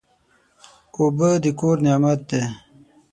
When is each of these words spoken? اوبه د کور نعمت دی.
اوبه 0.97 1.29
د 1.43 1.45
کور 1.59 1.77
نعمت 1.85 2.19
دی. 2.29 2.41